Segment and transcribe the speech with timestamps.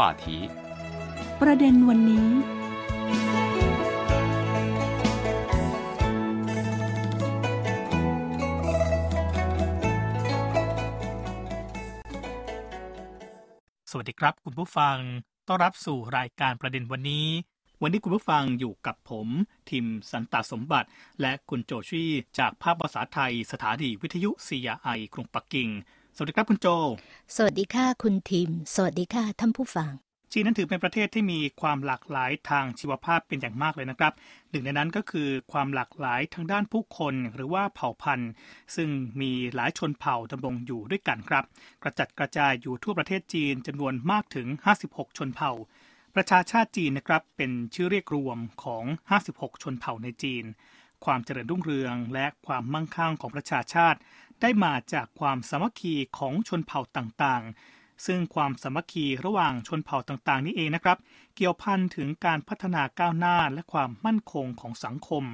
[0.00, 0.26] 话题。
[1.40, 2.28] ประเด็นวันนี้
[13.90, 14.96] สวัสดีครับ คุณผู้ฟัง
[15.48, 17.26] ต้อนรับสู่รายการประเด็นวันนี้
[17.82, 19.28] วันนี้คุณผู้ฟังอยู่กับผม
[19.70, 20.88] ทิมสันตสมบัติ
[21.20, 25.68] และคุณโจชี่จากภาคภาษาไทยสถานีวิทยุ CRI กรุงปักกิ่ง
[25.99, 26.68] ส วัสดีครับคุณโจ
[27.36, 29.92] สวัสดีค่ะคุณทิมสวัสดีค่ะท่านผู้ฟัง
[30.32, 34.12] จีนนั้นถือเป็นประเทศที่มีความหลากหลายทางชีวภาพเป็นอย่างมากเลยนะครับ
[34.50, 38.30] หนึ่งในนั้นก็คือความหลากหลายทางด้านผู้คนหรือว่าเผ่าพันธุ์
[38.76, 38.88] ซึ่ง
[39.20, 41.44] มีหลายชนเผ่าดำรงอยู่ด้วยกันครับ
[41.82, 44.46] กระจัดกระจายอยู่ทั่วประเทศจีนจำนวนมากถึง
[44.84, 45.52] 56 ชนเผ่า
[46.14, 48.84] ประชาชาติจีนนะครับเป็นชื่อเรียกรวมของ
[49.24, 50.44] 56 ชนเผ่าในจีน
[51.04, 53.98] ความเจริญรุ่งเรืองและความมั่งคั่งของประชาชาติ
[54.40, 60.98] ได้มาจากความสามัคคีของชนเผ่าต่างๆ ซึ่งความสามัคคีระหว่างชนเผ่าต่างๆ นี้เองนะครับ
[61.36, 65.24] เกี่ยวพันถึงการพัฒนาก้าวหน้าและความมั่นคงของสังคม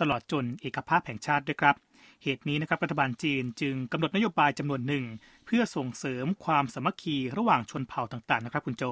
[0.00, 1.76] ตลอดจนเอกภาพแห่งชาติด้วยครับ
[2.22, 5.04] เหตุนี้นะครับรัฐบาลจีนจึงกำหนดนโยบายจำนวนหนึ่ง
[5.46, 8.84] เพื่อส่งเสริมความสามัคคีระหว่างชนเผ่าต่างๆ นะครับคุณโจ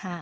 [0.00, 0.18] ค่ะ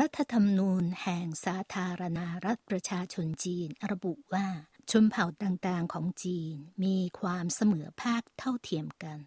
[0.00, 4.46] รัฐธรรมนูญแห่งสาธารณรัฐประชาชนจีนระบุว่า
[4.90, 9.18] ชนเผ่าต่างๆของจีนมีความเสมอภาคเท่าเทียมกัน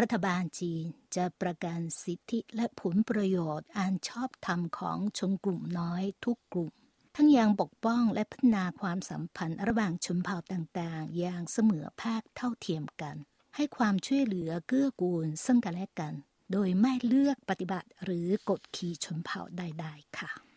[0.00, 0.84] รัฐบาลจีน
[1.16, 6.72] จะประกันสิทธิและผลประโยชน์อันชอบธรรมของชนกลุ่มน้อยทุกกลุ่ม
[7.16, 13.16] ทั้งยังปกป้องและพัฒนาความสัมพันธ์ระหว่างชนเผ่าต่างๆ อย่างเสมอภาคเท่าเทียมกัน
[13.56, 16.14] ให้ความช่วยเหลือเกื้อกูลซึ่งกันและกัน
[16.52, 20.47] โดยไม่เลือกปฏิบัติหรือกดขี่ชนเผ่าใด ๆ ค่ะ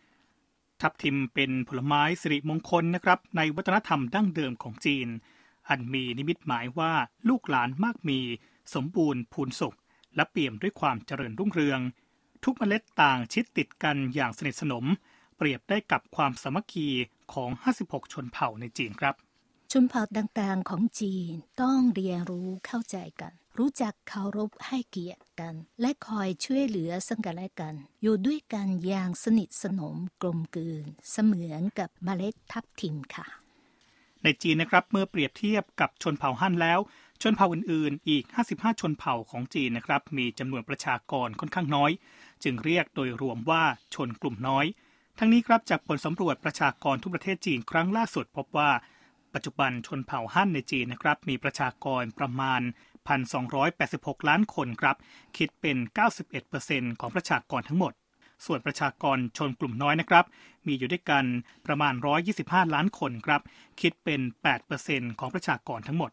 [0.82, 5.08] ทับทิมเป็นผลไม้สิริมงคลนะครับ ในวัฒนธรรมดั้งเดิมของจีน
[5.68, 6.92] อันมีนิมิตหมายว่า
[7.28, 8.20] ลูกหลานมากมี
[8.74, 9.76] สมบูรณ์พูนสุข
[10.16, 11.80] และเปี่ยมด้วยความเจริญรุ่งเรือง
[12.44, 14.84] ทุกเมล็ดต่างชิดติดกันอย่างสนิทสนม
[15.36, 16.88] เปรียบได้กับความสามัคคี
[17.32, 17.50] ของ
[17.82, 19.14] 56 ชนเผ่าในจีนครับ
[19.72, 21.32] ชนเผ่าต่างๆของจีน
[21.62, 33.26] ต้องเรียนรู้เข้าใจกัน รู้จักเคารพให้เกียรติกัน และคอยช่วยเหลือซึ่งกันและกัน อยู่ด้วยกันอย่างสนิทสนมกลมกลืน เสมือนกับเมล็ดทับทิมค่ะ
[34.22, 36.80] ในจีนนะครับเมื่อเปรียบเทียบกับชนเผ่าฮั่นแล้ว
[37.22, 41.90] ชนเผ่าอื่นๆ อีก 55 ชนเผ่าของจีนนะครับมีจำนวนประชากรค่อนข้างน้อย
[42.44, 43.62] จึงเรียกโดยรวมว่า
[43.94, 44.66] ชนกลุ่มน้อย
[45.18, 48.70] ทั้งนี้ครับจากผลสำรวจประชากรทุกประเทศจีนครั้งล่าสุดพบว่า
[49.34, 52.60] ปัจจุบันชนเผ่าฮั่นในจีนนะครับมีประชากรประมาณ
[53.08, 54.96] 1,286 ล้านคนครับ
[55.36, 55.76] คิดเป็น
[56.38, 57.92] 91%ของประชากรทั้งหมด
[58.46, 60.24] ส่วนประชากรชนกลุ่มน้อยนะครับ
[60.66, 61.24] มีอยู่ด้วยกัน
[61.66, 61.94] ประมาณ
[62.34, 63.40] 125 ล้านคนครับ
[63.80, 64.20] คิดเป็น
[64.70, 66.10] 8%ของประชากรทั้งหมด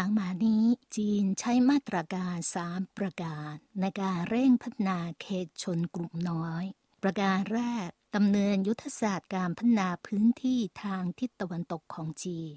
[0.00, 0.64] หลังมานี้
[0.96, 6.64] จีนใช้มาตรการสามประการ ในการเร่งพัฒนาเขตชนกลุ่มน้อย
[7.02, 12.54] ประการแรกดำเนินยุทธศาสตร์การพัฒนาพื้นที่ทางทิศตะวันตกของจีน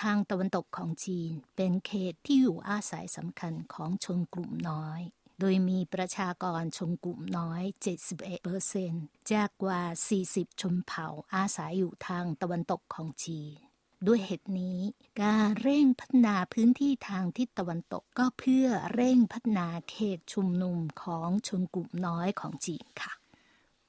[0.00, 5.00] ทางตะวันตกของจีนเป็นเขตที่อยู่อาศัยสำคัญของชนกลุ่มน้อย
[5.40, 7.62] โดยมีประชากรชนกลุ่มน้อย
[8.02, 8.92] 71เปอร์เซน
[9.32, 9.82] จากกว่า
[10.22, 13.71] 40 ชนเผ่าอาศัยอยู่ทางตะวันตกของจีน
[14.06, 14.78] ด้วยเหตุนี้
[15.22, 23.12] การเร่งพัฒนาพื้นที่ทางทิศตะวันตกก็เพื่อเร่งพัฒนาเขตชุมนุมของชนกลุ่มน้อยของจีนค่ะ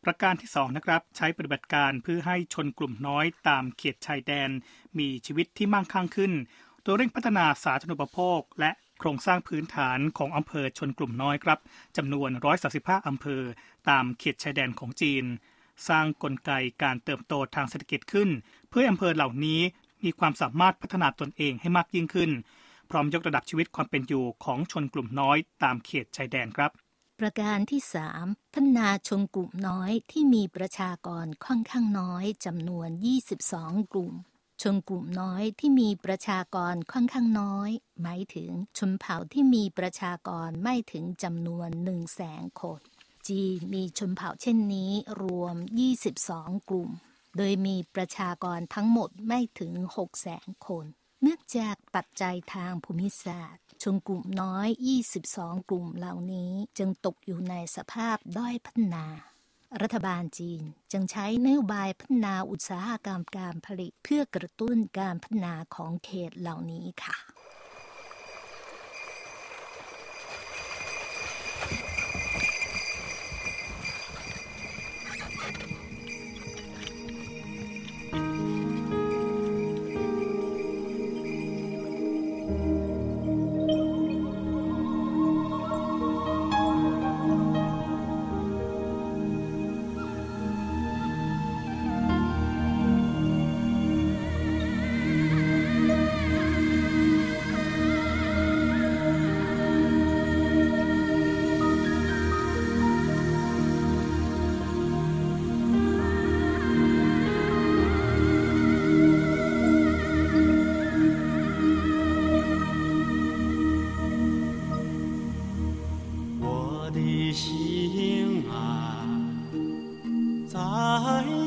[0.03, 4.49] ประการที่2นะครับใช้ปฏิบัติการเพื่อให้ชนกลุ่มน้อยตามเขตชายแดน
[4.99, 6.31] มีชีวิตที่มั่งคั่งขึ้น
[6.83, 11.59] โดยเร่งพัฒนาสาธารณูปโภค และโครงสร้างพื้นฐานของอำเภอชนกลุ่มน้อยครับ
[11.97, 12.29] จำนวน
[12.69, 13.41] 135อำเภอ
[13.89, 15.25] ตามเขตชายแดนของจีน
[15.89, 16.51] สร้างกลไก
[16.83, 18.29] การเติบโตทางเศรษฐกิจขึ้น
[18.69, 19.61] เพื่ออำเภอเหล่านี้
[20.03, 22.31] มีความสามารถพัฒนาตนเองให้มากยิ่งขึ้น
[22.89, 26.71] พร้อมยกระดับชีวิตความเป็นอยู่ของชนกลุ่มน้อยตามเขตชายแดนครับ
[27.19, 27.81] ประการที่
[28.17, 32.89] 3พัฒนาชนกลุ่มน้อยที่มีประชากรค่อนข้างน้อยจำนวน
[33.39, 34.13] 22 กลุ่ม
[34.61, 37.69] ชนกลุ่มน้อยที่มีประชากรค่อนข้างน้อย
[38.01, 42.79] หมายถึงชนเผ่าที่มีประชากรไม่ถึงจำนวน1 0 0 0 0แสนคน
[43.27, 44.91] จีนมีชนเผ่าเช่นนี้
[45.21, 45.55] รวม
[46.11, 46.89] 22 กลุ่ม
[47.37, 50.85] โดยมีประชากรทั้งหมดไม่ถึง 6 0 0แสนคน
[51.21, 54.67] เนื่องจากปัจจัยทางภูมิศาสตร์ ชนกลุ่มน้อย
[55.19, 59.05] 22 กลุ่มเหล่านี้จึงตกอยู่ในสภาพด้อยพัฒนา
[59.81, 60.61] รัฐบาลจีน
[60.91, 67.15] จึงใช้นโยบายพัฒนาอุตสาหกรรมการผลิต เพื่อกระตุ้นการพัฒนาของเขตเหล่านี้ค่ะ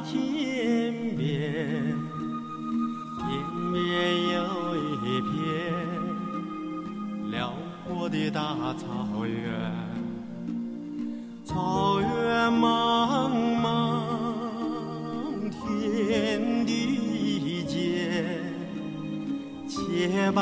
[0.08, 1.96] 天边，
[3.18, 3.26] 天
[3.72, 3.74] 边
[4.34, 4.36] 有
[5.02, 5.30] 一片
[7.32, 7.52] 辽
[7.84, 9.34] 阔的大草原，
[11.44, 12.06] 草原
[12.52, 13.28] 茫
[13.60, 13.64] 茫，
[15.50, 17.74] 天地间，
[19.66, 20.40] 洁白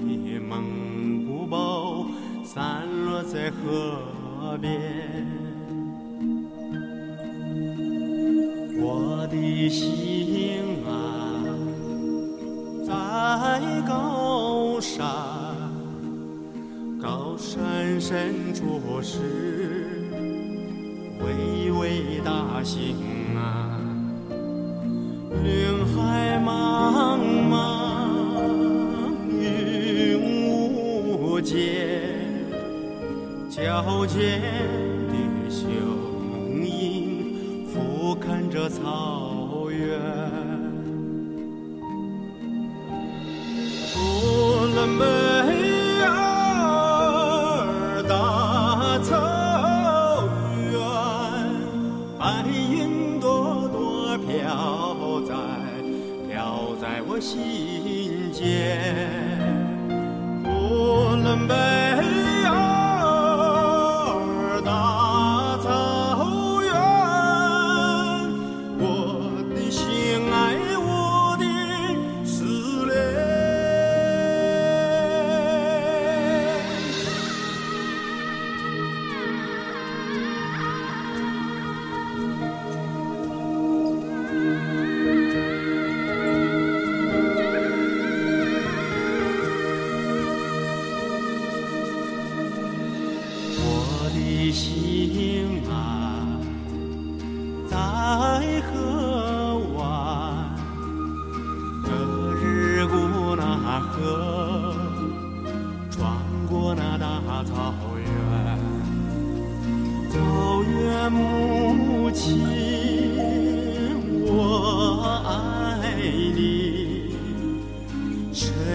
[0.00, 2.06] 的蒙古包
[2.42, 5.01] 散落在河边。
[18.64, 19.18] 若是
[21.20, 22.96] 巍巍大兴
[23.36, 23.71] 啊。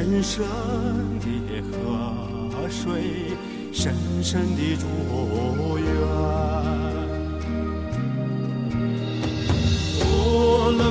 [0.07, 0.45] 深深
[1.19, 1.27] 的
[1.69, 1.75] 河
[2.69, 3.35] 水，
[3.73, 4.85] 深深的祝
[5.77, 5.85] 愿。
[9.99, 10.81] 我们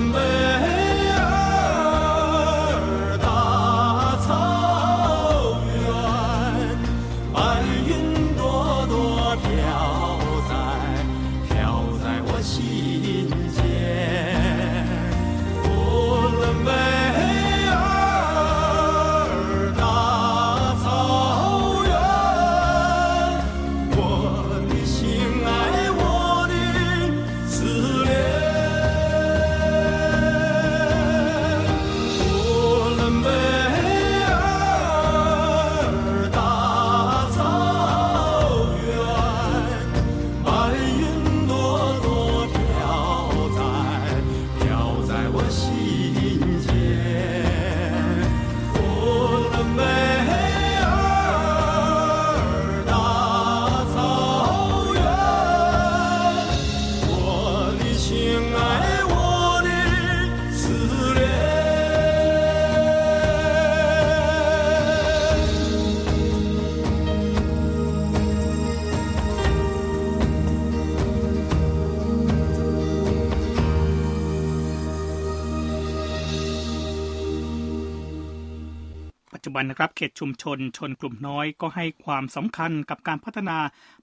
[79.56, 83.58] บันนะครับเขตชุมชนชนกลุ่มน้อยก็ให้ความสำคัญกับการพัฒนา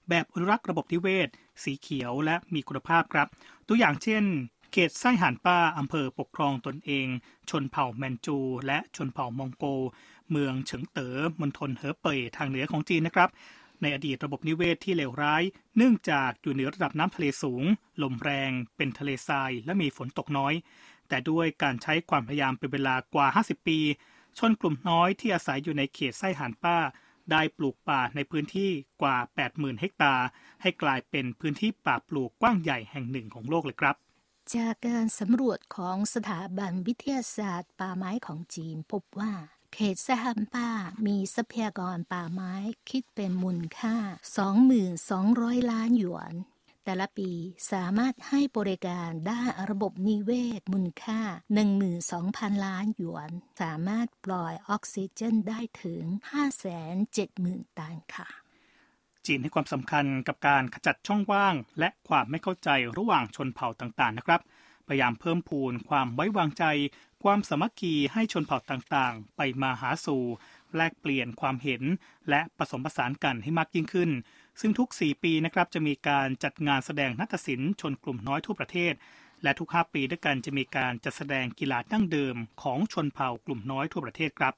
[0.08, 1.28] แบบอนุรักษ์ระบบนิเวศ
[1.62, 3.28] สีเขียวและมีคุณภาพครับ
[3.68, 4.24] ตัวอย่างเช่น
[4.72, 7.06] เขตไส้หานป้าอำเภอปกครองตนเอง
[7.50, 9.64] ชนเผ่าแมนจู และชนเผ่ามองโก
[10.30, 13.28] เมืองเฉิงเต๋อมณฑลเหอเป่ยทางเหนือของจีนนะครับ
[13.82, 15.42] ในอดีตระบบนิเวศที่เลวร้าย
[15.76, 17.64] เนื่องจากอยู่เหนือระดับน้ำทะเลสูง
[18.02, 20.54] ลมแรง เป็นทะเลทราย และมีฝนตกน้อย
[21.08, 23.78] แต่ด้วยการใช้ความพยายามเป็นเวลากว่า 50 ปี
[24.38, 26.78] ชนกลุ่มน้อยที่อาศัยอยู่ในเขตไส้หานป้า
[27.30, 28.70] ได้ปลูกป่าในพื้นที่
[29.02, 29.16] กว่า
[29.48, 30.26] 80,000 เฮกตาร์
[30.62, 33.96] ให้กลายเป็นพื้นที่ป่าปลูกกว้างใหญ่แห่งหนึ่งของโลกเลยครับ
[34.54, 39.32] จากการสำรวจของสถาบันวิทยาศาสตร์ ป่าไม้ของจีนพบว่า
[39.72, 40.68] เขตไซฮัมป้า
[41.06, 42.54] มีทรัพยากรป่าไม้
[42.90, 43.96] คิดเป็นมูลค่า
[44.84, 46.34] 22,000 ล้านหยวน
[46.84, 47.30] แต่ละปี
[47.72, 51.20] สามารถให้บริการด้านระบบนิเวศมูลค่า
[51.92, 56.02] 12,000 ล้านหยวน สามารถปล่อยออกซิเจนได้ถึง
[56.90, 58.28] 570,000 ตันค่ะ
[59.26, 64.40] จีนให้ความสำคัญกับการขจัดช่องว่าง และความไม่เข้าใจระหว่างชนเผ่าต่างๆนะครับ
[64.86, 66.64] พยายามเพิ่มพูนความไว้วางใจ
[67.22, 70.24] ความสามัคคีให้ชนเผ่าต่างๆ ไปมาหาสู่
[70.76, 71.82] แลกเปลี่ยนความเห็น
[72.28, 74.10] และผสมผสานกันให้มากยิ่งขึ้น
[74.60, 78.94] ซึ่งทุก 4 ปีนะครับจะมีการจัดงานแสดงนาฏศิลป์ชนกลุ่มน้อยทั่วประเทศ
[79.42, 84.54] และทุก 5 ปีด้วยกันจะมีการจัดแสดงกีฬาดั้งเดิมของชนเผ่ากลุ่มน้อยทั่วประเทศครับ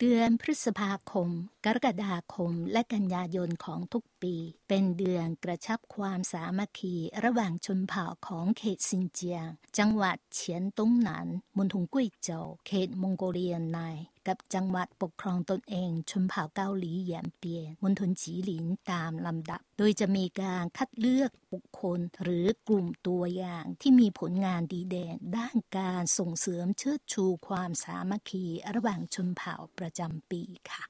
[0.00, 1.28] เดือนพฤษภาคม
[1.64, 4.34] กรกฎาคม และกันยายนของทุกปี
[4.68, 9.46] เป็นเดือนกระชับความสามัคคีระหว่างชนเผ่าของเขตซินเจียง
[9.78, 13.78] จังหวัดเฉียนตุงหนานมณฑลกุ้ยโจวเขตมองโกเลียใน
[14.28, 30.84] กับจังหวัดปกครองตนเอง ชนเผ่าเกาหลีแยมเปียนมณฑลจีหลินตามลำดับ โดยจะมีการคัดเลือกบุคคลหรือกลุ่มตัวอย่างที่มีผลงานดีเด่นด้านการส่งเสริมเชิดชูความสามัคคีระหว่างชนเผ่าประจำปีค่ะ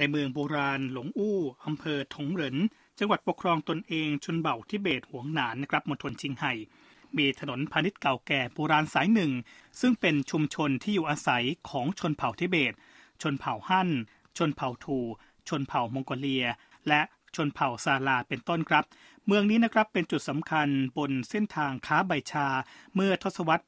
[0.00, 2.56] ในเมืองโบราณหลงอู้อำเภอถงเหริน
[2.98, 6.52] จังหวัดปกครองตนเองชนเผ่าทิเบตหวงหนานนะครับมณฑลชิงไห่
[7.16, 9.32] มีถนนพาณิชย์เก่าแก่โบราณสายหนึ่ง
[9.80, 12.72] ซึ่งเป็นชุมชนที่อยู่อาศัยของชนเผ่าทิเบต
[13.22, 13.88] ชนเผ่าฮั่น
[14.38, 14.98] ชนเผ่าทู
[15.48, 16.46] ชนเผ่ามองโกเลีย
[16.88, 17.00] และ
[17.36, 18.84] ชนเผ่าซาลาเป็นต้นครับ
[19.26, 22.46] เมืองนี้นะครับเป็นจุดสำคัญบนเส้นทางค้าใบชา
[22.94, 23.64] เมื่อทศวรรษ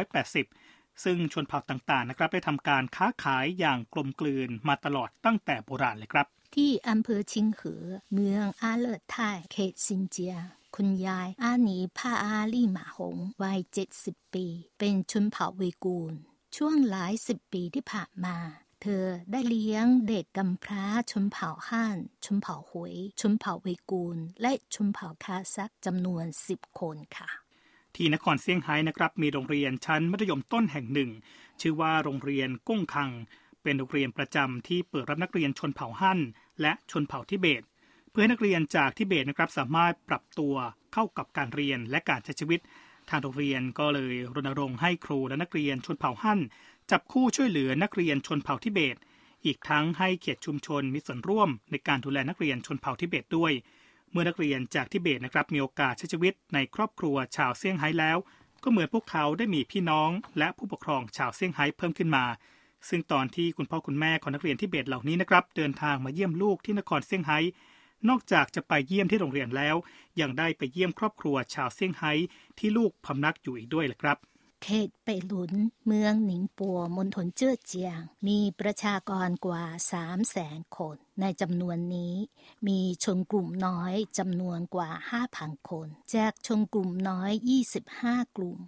[0.00, 0.61] 1880
[1.04, 9.16] ซึ่งชนเผ่าต่างๆนะครับได้ทำการค้าขายอย่างกลมกลืนมาตลอดตั้งแต่โบราณเลยครับ ที่อำเภอชิงเหอเมืองอาเลอร์ไท
[9.52, 10.36] เขตซินเจีย
[10.76, 13.60] คุณยายอาหนีพาอาลี่หมาหงวัย
[13.96, 14.46] 70ปี
[14.78, 16.14] เป็นชนเผ่าอุยกูร์
[16.56, 18.36] ช่วงหลายสิบปีที่ผ่านมา
[18.82, 27.41] เธอได้เลี้ยงเด็กกำพร้าชนเผ่าฮั่นชนเผ่าหุย ชนเผ่าอุยกูร์ และชนเผ่าคาซักจำนวน10คนค่ะ
[27.96, 31.10] ที่นครเซี่ยงไฮ้นะครับมีโรงเรียนชั้นมัธยมต้นแห่งหนึ่ง
[31.60, 33.10] ชื่อว่าโรงเรียนก้งคัง
[33.62, 36.20] เป็นโรงเรียนประจำที่เปิดรับนักเรียนชนเผ่าฮั่น
[36.60, 37.62] และชนเผ่าทิเบต
[38.10, 40.54] เพื่อให้นักเรียนจากทิเบตนะครับสามารถปรับตัว
[40.92, 42.60] เข้ากับการเรียนและการใช้ชีวิต
[43.10, 46.40] ทางโรงเรียนก็เลยรณรงค์ให้ครูและนักเรียนชนเผ่าฮั่น
[46.90, 48.96] จับคู่ช่วยเหลือนักเรียนชนเผ่าทิเบต
[49.44, 53.52] อีกทั้งให้เขตชุมชนมีส่วนร่วมในการดูแลนักเรียนชนเผ่าทิเบตด้วย
[54.12, 58.18] เมื่อนักเรียนจากทิเบตนะครับมีโอกาสใช้ชีวิตในครอบครัวชาวเซี่ยงไฮ้แล้ว
[58.62, 62.24] ก็เหมือนพวกเขาได้มีพี่น้อง และผู้ปกครองชาวเซี่ยงไฮ้เพิ่มขึ้นมา
[62.88, 67.38] ซึ่งตอนที่คุณพ่อคุณแม่ของนักเรียนทิเบตเหล่านี้นะครับเดินทางมาเยี่ยมลูกที่นครเซี่ยงไฮ้
[68.08, 69.76] นอกจากจะไปเยี่ยมที่โรงเรียนแล้ว
[70.20, 72.12] ยังได้ไปเยี่ยมครอบครัวชาวเซี่ยงไฮ้
[72.58, 74.18] ที่ลูกพำนักอยู่อีกด้วยละครับ
[74.62, 75.52] เขตเปหลุน
[75.86, 79.64] เมืองหนิงปัวมณฑลเจ้อเจียง มีประชากรกว่า
[79.96, 82.14] 3แสนคน ในจำนวนนี้
[82.68, 84.90] มีชนกลุ่มน้อยจำนวนกว่า
[85.30, 87.32] 5,000คน จากชนกลุ่มน้อย
[87.82, 88.58] 25 กลุ่ม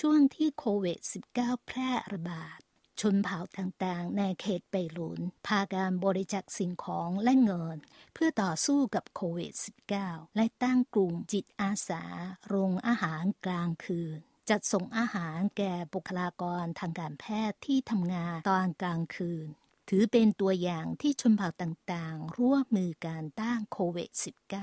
[0.00, 0.98] ช่วงที่โควิด
[1.34, 2.58] -19 แพร่ระบาด
[3.00, 7.78] ชนเผ่าต่างๆ ในเขตเปหลุนพาการบริจาคสิ่งของและเงิน
[8.14, 9.52] เพื่อต่อสู้กับโควิด
[9.94, 12.04] -19 และตั้งกลุ่มจิตอาสา
[12.46, 19.46] โรงอาหารกลางคืน จัดส่งอาหารแก่บุคลากรทางการแพทย์ที่ทำงานตอนกลางคืน
[19.88, 24.10] ถือเป็นตัวอย่างที่ชนเผ่าต่างๆ ร่วมมือการต้านโควิด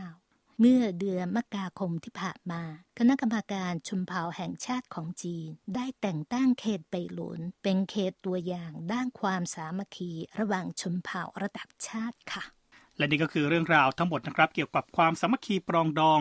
[0.04, 2.63] -19 เมื่อเดือนมกราคมที่ผ่านมา
[2.98, 12.46] คณะกรรมการชนเผ่าแห่งชาติของจีน ได้แต่งตั้งเขตเปหลุน เป็นเขตตัวอย่างด้านความสามัคคีระหว่างชนเผ่าระดับชาติค่ะ
[12.98, 16.20] และนี่ก็คือเรื่องราวทั้งหมดนะครับเกี่ยวกับความสามัคคีปรองดอง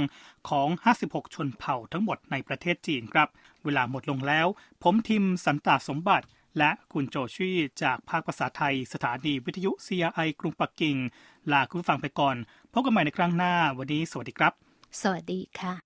[0.48, 0.68] ของ
[1.02, 3.28] 56 ชนเผ่าทั้งหมดในประเทศจีนครับ
[3.66, 4.46] เวลาหมดลงแล้ว
[4.82, 6.26] ผมทิมสันตาสมบัติ
[6.58, 10.96] และคุณโจชี่จากภาคภาษาไทย สถานีวิทยุ CRI กรุงปักกิ่ง
[11.52, 12.36] ลาคุณฟังไปก่อน
[12.72, 14.52] พบกันใหม่ในครั้งหน้าวันนี้สวัสดีครับ
[15.00, 15.85] สวัสดีค่ะ